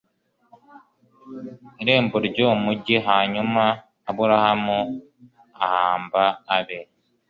[1.81, 3.63] irembo ry uwo mugi hanyuma
[4.09, 4.77] aburahamu
[5.65, 6.23] ahamba
[6.55, 6.79] abe